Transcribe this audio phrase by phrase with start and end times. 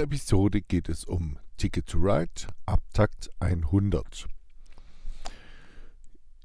[0.00, 4.26] dieser Episode geht es um Ticket to Ride, Abtakt 100.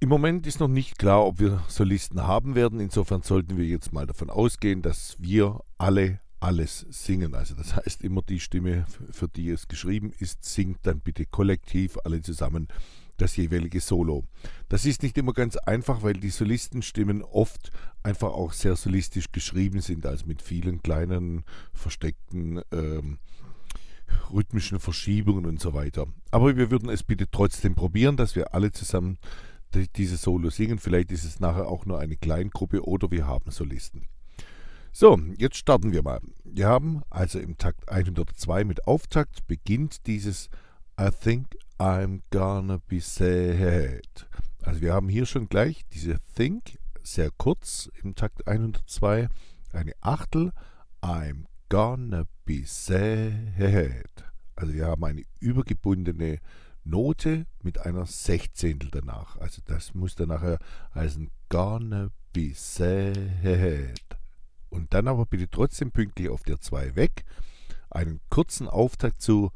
[0.01, 2.81] Im Moment ist noch nicht klar, ob wir Solisten haben werden.
[2.81, 7.33] Insofern sollten wir jetzt mal davon ausgehen, dass wir alle alles singen.
[7.33, 11.97] Also das heißt immer die Stimme, für die es geschrieben ist, singt dann bitte kollektiv
[12.03, 12.67] alle zusammen
[13.17, 14.25] das jeweilige Solo.
[14.69, 17.71] Das ist nicht immer ganz einfach, weil die Solistenstimmen oft
[18.03, 23.17] einfach auch sehr solistisch geschrieben sind, also mit vielen kleinen versteckten ähm,
[24.31, 26.07] rhythmischen Verschiebungen und so weiter.
[26.31, 29.17] Aber wir würden es bitte trotzdem probieren, dass wir alle zusammen
[29.73, 30.77] die- diese Solo singen.
[30.79, 34.03] Vielleicht ist es nachher auch nur eine Kleingruppe oder wir haben Solisten.
[34.91, 36.21] So, jetzt starten wir mal.
[36.45, 40.49] Wir haben also im Takt 102 mit Auftakt beginnt dieses
[40.99, 41.47] I think
[41.77, 44.27] I'm gonna be sad.
[44.61, 49.27] Also wir haben hier schon gleich diese Think, sehr kurz im Takt 102,
[49.73, 50.53] eine Achtel,
[51.01, 54.23] I'm gonna be sad.
[54.55, 56.39] Also wir haben eine übergebundene
[56.85, 59.37] Note mit einer Sechzehntel danach.
[59.37, 60.59] Also das muss dann nachher
[60.93, 63.99] heißen gonna be sad.
[64.69, 67.25] Und dann aber bitte trotzdem pünktlich auf der 2 weg.
[67.89, 69.51] Einen kurzen Auftakt zu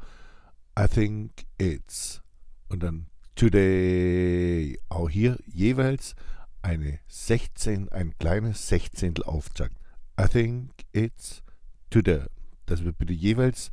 [0.78, 2.22] I think it's.
[2.68, 4.78] Und dann today.
[4.88, 6.14] Auch hier jeweils
[6.62, 9.76] eine 16, ein kleines Sechzehntel Auftakt.
[10.20, 11.42] I think it's
[11.90, 12.24] today.
[12.66, 13.70] Dass wir bitte jeweils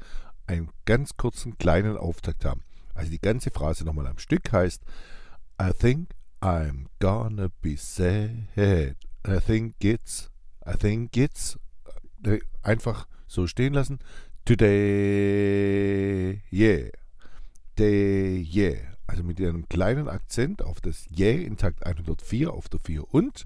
[0.47, 2.63] einen ganz kurzen kleinen Auftakt haben.
[2.93, 4.83] Also die ganze Phrase nochmal am Stück heißt
[5.61, 6.09] I think
[6.41, 8.47] I'm gonna be sad.
[8.55, 10.29] I think it's,
[10.65, 11.59] I think it's,
[12.23, 13.99] äh, einfach so stehen lassen.
[14.45, 16.26] Today,
[16.57, 16.89] yeah.
[17.77, 18.77] Day, yeah.
[19.05, 23.45] Also mit einem kleinen Akzent auf das Yeah in Takt 104 auf der 4 und.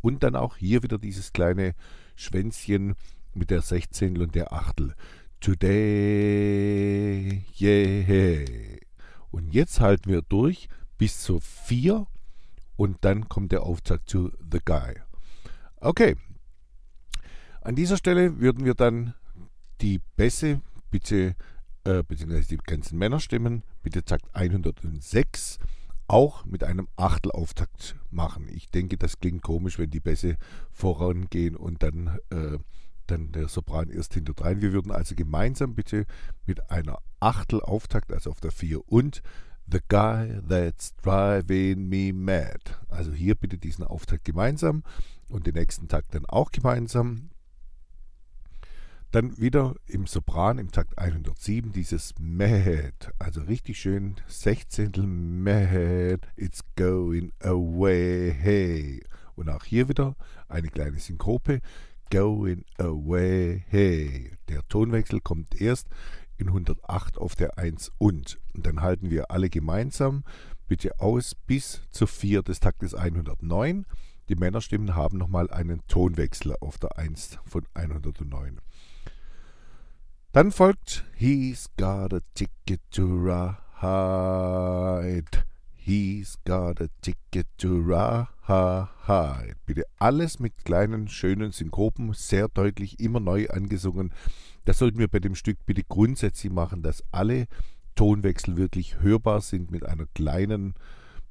[0.00, 1.74] Und dann auch hier wieder dieses kleine
[2.16, 2.94] Schwänzchen
[3.34, 4.94] mit der Sechzehntel und der Achtel.
[5.40, 5.72] Today,
[7.60, 8.46] yeah.
[9.30, 10.68] Und jetzt halten wir durch
[10.98, 12.06] bis zur 4
[12.76, 14.94] und dann kommt der Auftakt zu The Guy.
[15.80, 16.16] Okay.
[17.60, 19.14] An dieser Stelle würden wir dann
[19.80, 21.34] die Bässe bitte,
[21.84, 25.58] äh, beziehungsweise die ganzen Männerstimmen, bitte Takt 106
[26.08, 28.48] auch mit einem Achtelauftakt machen.
[28.48, 30.36] Ich denke, das klingt komisch, wenn die Bässe
[30.70, 32.58] vorangehen und dann, äh,
[33.06, 34.60] dann der Sopran erst hinterdrein.
[34.60, 36.06] Wir würden also gemeinsam bitte
[36.46, 39.22] mit einer Achtelauftakt, also auf der 4 und
[39.70, 42.60] The Guy That's Driving Me Mad.
[42.88, 44.82] Also hier bitte diesen Auftakt gemeinsam
[45.30, 47.30] und den nächsten Takt dann auch gemeinsam.
[49.12, 56.62] Dann wieder im Sopran im Takt 107 dieses Mad, also richtig schön Sechzehntel Mad, it's
[56.76, 59.02] going away.
[59.34, 60.16] Und auch hier wieder
[60.48, 61.60] eine kleine Synkope,
[62.10, 64.32] going away.
[64.48, 65.88] Der Tonwechsel kommt erst
[66.38, 68.40] in 108 auf der 1 und.
[68.54, 70.24] Und dann halten wir alle gemeinsam
[70.68, 73.84] bitte aus bis zur 4 des Taktes 109.
[74.30, 78.58] Die Männerstimmen haben nochmal einen Tonwechsel auf der 1 von 109.
[80.32, 83.44] Dann folgt He's got a ticket to ride.
[85.74, 88.28] He's got a ticket to ride.
[89.66, 94.10] Bitte alles mit kleinen, schönen Synkopen, sehr deutlich, immer neu angesungen.
[94.64, 97.46] Das sollten wir bei dem Stück bitte grundsätzlich machen, dass alle
[97.94, 100.72] Tonwechsel wirklich hörbar sind mit einer kleinen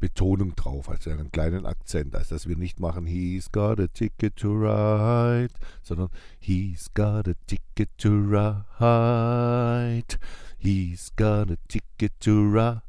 [0.01, 2.13] Betonung drauf, also einen kleinen Akzent.
[2.15, 6.09] Also dass wir nicht machen, he's got a ticket to ride, sondern
[6.39, 8.57] he's got a ticket to ride.
[10.57, 12.81] He's got a ticket to ride.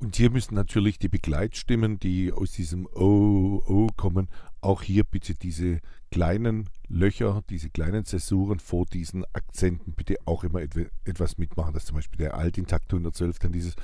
[0.00, 4.28] Und hier müssen natürlich die Begleitstimmen, die aus diesem O, O kommen,
[4.60, 10.60] auch hier bitte diese kleinen Löcher, diese kleinen Zäsuren vor diesen Akzenten bitte auch immer
[10.60, 11.74] etwa- etwas mitmachen.
[11.74, 13.74] Dass zum Beispiel der Alt in Takt 112 dann dieses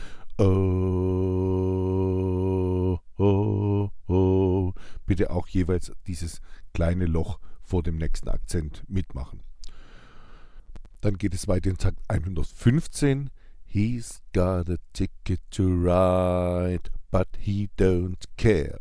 [1.25, 4.73] O, O, O,
[5.07, 6.41] bitte auch jeweils dieses
[6.73, 9.41] kleine Loch vor dem nächsten Akzent mitmachen.
[11.01, 13.31] Dann geht es weiter in Takt 115.
[13.67, 18.79] He's got a ticket to ride, but he don't care.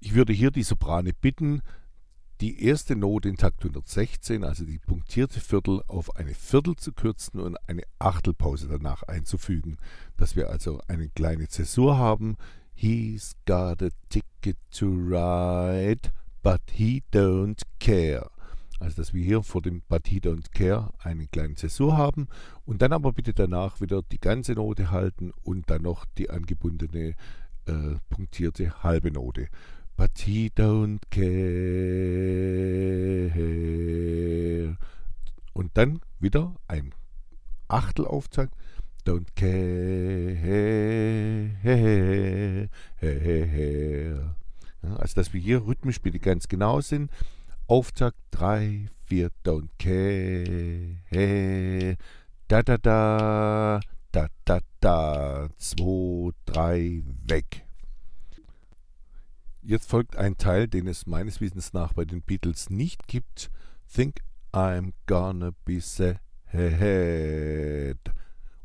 [0.00, 1.60] Ich würde hier die Soprane bitten,
[2.40, 7.40] die erste Note in Takt 116, also die punktierte Viertel, auf eine Viertel zu kürzen
[7.40, 9.76] und eine Achtelpause danach einzufügen,
[10.16, 12.36] dass wir also eine kleine Zäsur haben.
[12.74, 16.12] He's got a ticket to ride,
[16.44, 18.30] but he don't care.
[18.78, 22.28] Also dass wir hier vor dem But he don't care eine kleine Zäsur haben
[22.64, 27.16] und dann aber bitte danach wieder die ganze Note halten und dann noch die angebundene
[27.66, 29.48] äh, punktierte halbe Note.
[29.98, 31.26] But he don't care.
[35.52, 36.94] Und dann wieder ein
[37.66, 38.54] Achtelauftakt.
[39.04, 41.50] Don't care.
[44.82, 47.10] Ja, also dass wir hier rhythmisch bitte ganz genau sind.
[47.66, 50.98] Auftakt 3, 4, don't care.
[52.46, 53.80] Da da da,
[54.12, 57.64] da da da, 2, 3, weg.
[59.68, 63.50] Jetzt folgt ein Teil, den es meines Wissens nach bei den Beatles nicht gibt.
[63.86, 64.20] Think
[64.50, 66.22] I'm gonna be sad.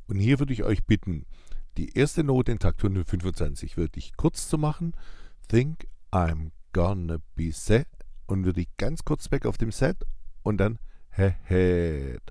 [0.07, 1.25] Und hier würde ich euch bitten,
[1.75, 4.95] die erste Note in Takt 125 wirklich kurz zu machen.
[5.49, 7.85] Think I'm gonna be sad.
[8.25, 10.05] Und würde ich ganz kurz weg auf dem Set
[10.41, 10.79] und dann
[11.09, 12.21] head.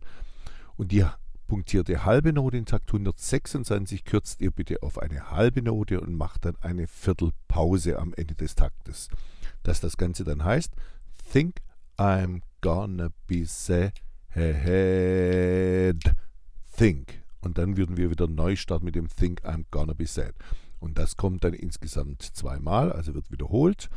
[0.79, 1.05] Und die
[1.53, 6.47] punktierte halbe Note in Takt 126 kürzt ihr bitte auf eine halbe Note und macht
[6.47, 9.11] dann eine Viertelpause am Ende des Taktes.
[9.63, 10.73] Dass das Ganze dann heißt,
[11.31, 11.57] think
[11.99, 13.93] I'm gonna be sad,
[16.75, 17.21] think.
[17.43, 20.33] Und dann würden wir wieder neu starten mit dem think I'm gonna be sad.
[20.81, 23.91] Und das kommt dann insgesamt zweimal, also wird wiederholt.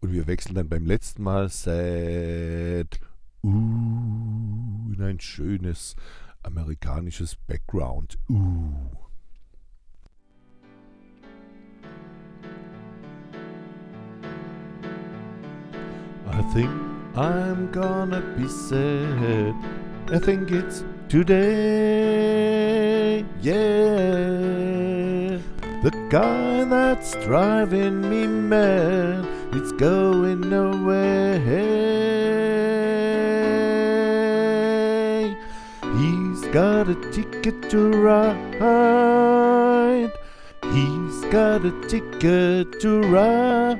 [0.00, 2.98] Und wir wechseln dann beim letzten Mal sad,
[3.44, 5.94] uh, in ein schönes
[6.46, 8.16] amerikanisches Background.
[8.30, 8.70] Uh.
[16.28, 16.70] I think
[17.16, 19.54] I'm gonna be sad.
[20.12, 22.36] I think it's today.
[23.40, 23.54] Yeah.
[25.82, 31.76] The guy that's driving me mad, it's going away.
[36.56, 38.40] Got a ticket to ride.
[40.72, 43.78] He's got a ticket to ride.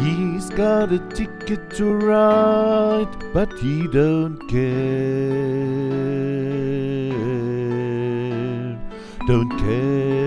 [0.00, 4.94] He's got a ticket to ride, but he don't care.
[9.26, 10.23] Don't care.